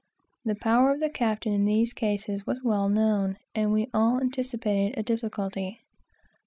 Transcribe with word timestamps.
The 0.43 0.55
power 0.55 0.89
of 0.91 0.99
the 0.99 1.11
captain 1.11 1.53
in 1.53 1.65
these 1.65 1.93
cases 1.93 2.43
was 2.47 2.63
well 2.63 2.89
known, 2.89 3.37
and 3.53 3.71
we 3.71 3.87
all 3.93 4.19
anticipated 4.19 4.97
a 4.97 5.03
difficulty. 5.03 5.81